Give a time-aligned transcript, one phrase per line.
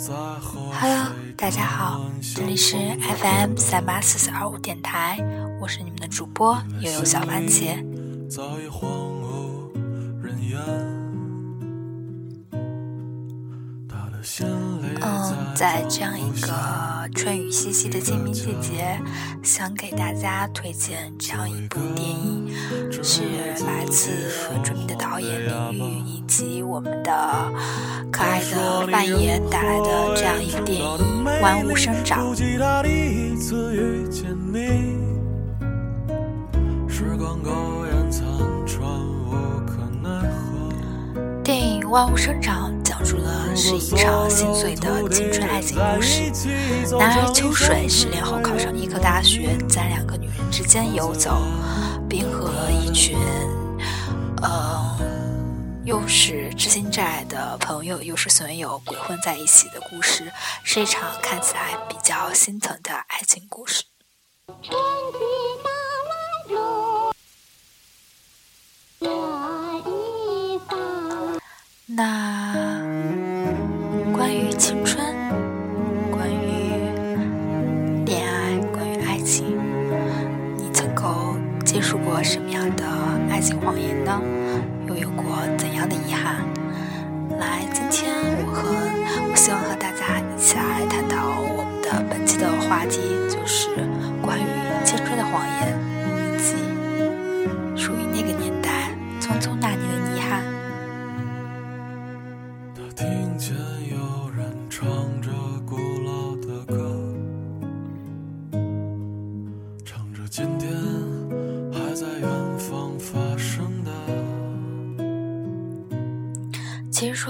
[0.00, 2.00] Hello，大家好，
[2.36, 5.18] 这里是 FM 三八四四二五电台，
[5.60, 7.84] 我是你们的主播悠悠小番茄。
[15.00, 16.48] 嗯，在这样一个
[17.14, 18.98] 春雨淅淅的清明季节，
[19.42, 22.52] 想给大家推荐这样一部电影，
[23.02, 23.22] 是
[23.64, 24.10] 来自
[24.62, 27.12] 著名的导演李玉以及我们的
[28.10, 32.34] 可爱的范爷带来的这样一部电影《万物生长》。
[41.44, 42.72] 电影《万物生长》。
[42.98, 46.32] 讲述的是一场心碎的青春爱情故事。
[46.98, 51.40] 男儿秋水失恋后考上医科大学，在两个女人之间游走，
[52.08, 53.16] 并和一群，
[54.42, 54.98] 呃，
[55.84, 60.32] 又是知心债的朋友，又是损友鬼混在一起的故事，
[60.64, 63.84] 是一场看起来比较心疼的爱情故事。
[71.90, 72.37] 那
[82.76, 82.84] 的
[83.30, 84.20] 爱情谎言呢？
[84.86, 86.36] 又有过怎样的遗憾？
[87.38, 88.62] 来，今天我和
[89.30, 93.00] 我希望和大家一起来探讨我们的本期的话题，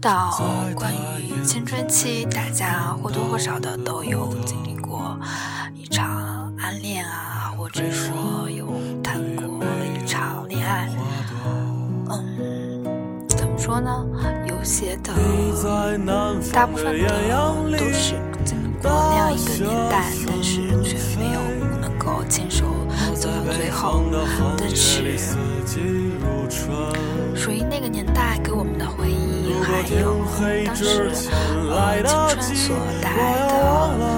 [0.00, 0.30] 到
[0.74, 5.14] 关于青春期，大家或多或少的都有经历过
[5.74, 8.66] 一场暗恋啊，或者说有
[9.02, 9.62] 谈过
[9.94, 10.88] 一场恋爱。
[12.08, 14.06] 嗯，怎么说呢？
[14.48, 15.12] 有些的，
[16.50, 17.06] 大部分的
[17.78, 21.40] 都是经历过那样一个年代，但是却没有
[21.78, 22.64] 能够牵手
[23.14, 24.02] 走到最后。
[24.56, 25.18] 但是，
[27.34, 29.19] 属于那个年代给我们的回忆。
[29.70, 30.26] 还有
[30.66, 31.10] 当时
[31.70, 33.16] 呃青春所带来
[33.46, 33.52] 的，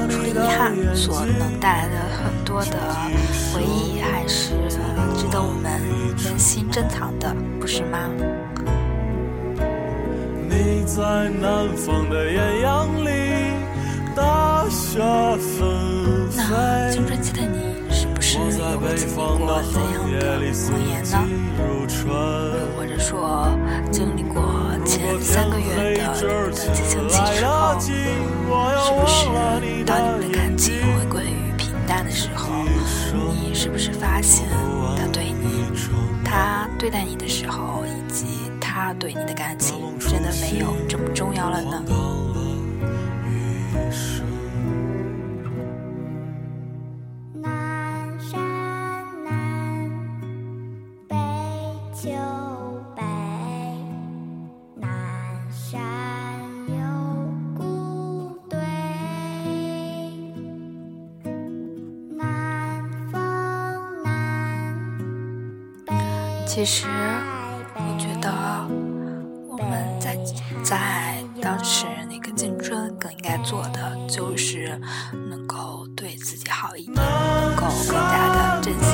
[0.09, 2.77] 除了遗憾，所能带来的很多的
[3.53, 4.55] 回忆，还是
[5.17, 5.81] 值得我们
[6.29, 7.99] 用心珍藏的，不是吗？
[16.35, 21.15] 那青春期的你，是不是有经历过怎样的谎言呢？
[22.05, 23.49] 又或者说
[23.91, 24.43] 经历过？
[25.21, 25.67] 三个月
[25.99, 26.21] 的
[26.51, 32.49] 的激情期之后，是不是当你们的感情回归于平淡的时候，
[33.33, 34.47] 你是不是发现
[34.97, 35.67] 他对你，
[36.25, 41.83] 他对待你的时候，以及他对你的感情，真的没有这么重要了呢？
[66.55, 66.87] 其实，
[67.77, 68.31] 我觉得
[69.49, 70.15] 我们在
[70.63, 74.79] 在当时那个青春更应该做的，就是
[75.31, 78.85] 能够对自己好一点，能够更加的珍惜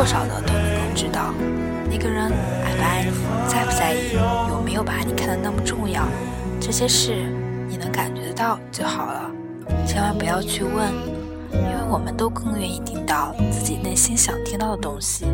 [0.00, 1.34] 多少的都能够知道，
[1.90, 2.32] 那个人
[2.64, 3.10] 爱不爱你，
[3.46, 4.14] 在不在意，
[4.48, 6.08] 有没有把你看得那么重要，
[6.58, 7.14] 这些事
[7.68, 9.30] 你能感觉得到就好了。
[9.86, 10.90] 千万不要去问，
[11.52, 15.26] 因为我们都更愿意听到自己内心想听到的东西。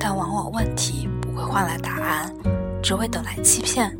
[0.00, 2.34] 但往往问题不会换来答案，
[2.82, 3.94] 只会等来欺骗。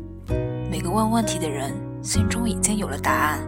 [0.71, 1.71] 每个问问题的人
[2.01, 3.39] 心中已经有了答案。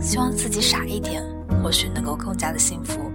[0.00, 1.22] 希望自己傻一点，
[1.62, 3.09] 或许能够更加的幸福。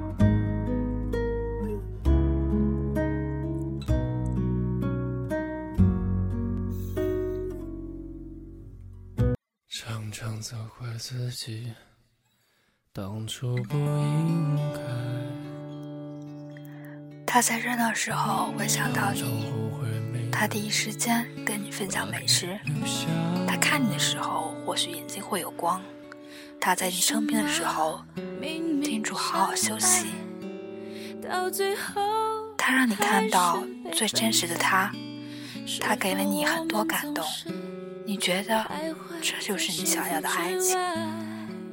[10.17, 11.73] 常常责怪自己，
[12.93, 14.79] 当初不应该。
[17.27, 19.51] 他在热闹时候会想到你，
[20.31, 22.57] 他第一时间跟你分享美食，
[23.45, 25.83] 他看你的时候或许眼睛会有光。
[26.61, 27.99] 他在你生病的时候，
[28.81, 30.07] 叮嘱好好休息。
[32.57, 33.61] 他让你看到
[33.91, 34.89] 最真实的他，
[35.81, 37.21] 他给了你很多感动。
[38.05, 38.65] 你觉得
[39.21, 40.77] 这就是你想要的爱情，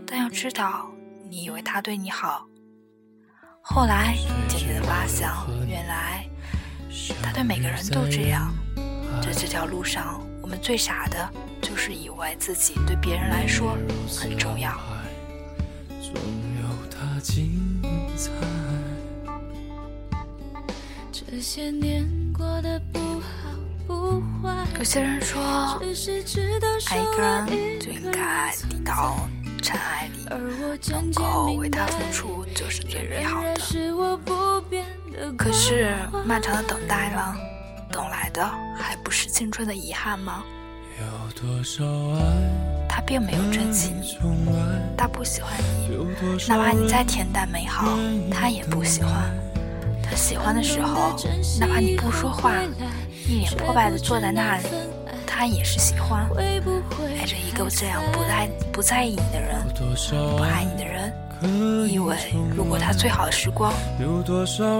[0.06, 0.90] 但要知道，
[1.28, 2.46] 你以为他对你好，
[3.60, 4.16] 后来
[4.48, 5.28] 渐渐的发现，
[5.68, 6.24] 原来
[7.22, 8.52] 他对每个人都这样。
[9.22, 11.30] 在这条路上，我们最傻的。
[11.62, 13.78] 就是以为自己对别人来说
[14.20, 14.78] 很重要。
[21.32, 21.70] 有些
[25.00, 25.40] 人说，
[26.90, 27.46] 爱一个人
[27.80, 29.16] 就应该抵到
[29.62, 30.26] 尘埃里，
[30.90, 33.54] 能够为他付出就是最美好的。
[35.36, 35.94] 可是
[36.26, 37.34] 漫长的等待了，
[37.90, 38.44] 等来的
[38.76, 40.42] 还不是青春的遗憾吗？
[42.88, 44.18] 他并没有珍惜你，
[44.96, 45.52] 他不喜欢
[45.88, 45.96] 你，
[46.48, 47.96] 哪怕你再恬淡美好，
[48.30, 49.12] 他也不喜欢。
[50.02, 51.16] 他喜欢的时候，
[51.58, 52.52] 哪怕你不说话，
[53.28, 54.64] 一脸破败的坐在那里，
[55.26, 56.28] 他也是喜欢。
[57.18, 59.62] 爱着一个这样不在不在意你的人，
[60.36, 61.12] 不爱你的人，
[61.90, 62.16] 以为
[62.56, 63.72] 路过他最好的时光，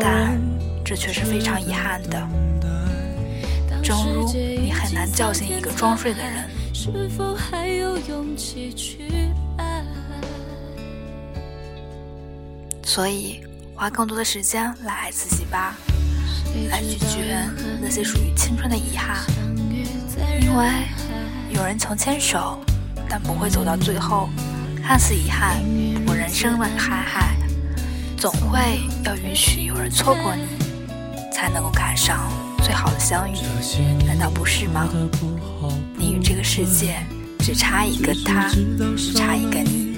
[0.00, 0.40] 但
[0.84, 2.28] 这却是非常遗憾的。
[3.82, 6.48] 正如你很难叫醒一个装睡的人，
[12.84, 13.40] 所以
[13.74, 15.74] 花更多的时间来爱自己吧，
[16.68, 17.38] 来拒绝
[17.80, 19.24] 那些属于青春的遗憾。
[20.40, 20.66] 因为
[21.50, 22.58] 有人曾牵手，
[23.08, 24.28] 但不会走到最后，
[24.82, 25.62] 看似遗憾，
[25.94, 27.36] 不过人生的海海，
[28.16, 30.42] 总会要允许有人错过你，
[31.32, 32.30] 才能够赶上。
[32.64, 33.34] 最好的相遇，
[34.06, 34.88] 难道不是吗？
[35.96, 37.04] 你与这个世界
[37.40, 38.48] 只差一个他，
[38.96, 39.90] 只差一个你。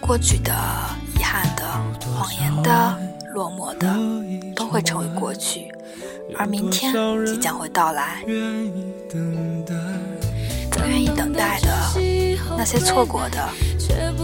[0.00, 0.52] 过去的、
[1.16, 1.64] 遗憾的、
[2.14, 2.98] 谎言的、
[3.34, 3.94] 落寞的，
[4.56, 5.70] 都会成为过去，
[6.36, 6.92] 而明天
[7.24, 8.22] 即将会到来。
[10.70, 11.68] 不愿意等待的。
[12.56, 13.48] 那些错过的，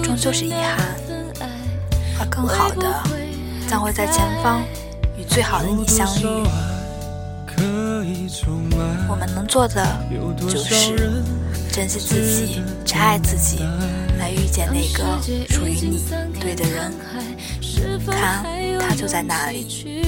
[0.02, 0.97] 终究是遗憾，
[2.19, 3.02] 而更好的，
[3.69, 4.62] 将会在前方
[5.17, 6.25] 与最好的你相遇。
[9.08, 9.87] 我们能做的，
[10.49, 11.23] 就是
[11.75, 13.59] 珍惜自己，只爱自己，
[14.17, 16.00] 来遇见那个属于你
[16.38, 16.93] 对的人。
[18.06, 18.44] 看，
[18.79, 20.06] 他就在那里。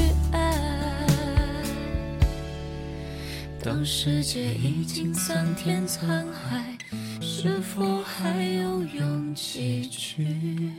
[3.61, 6.79] 当世界已经桑田沧海。
[7.21, 10.73] 是否还有勇气去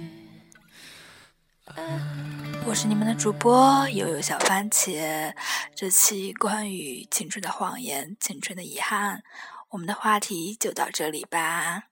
[2.65, 5.33] 我是你们的主播悠悠小番茄，
[5.75, 9.23] 这期关于青春的谎言、青春的遗憾，
[9.69, 11.89] 我们的话题就到这里吧，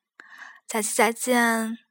[0.68, 1.85] 下期再见。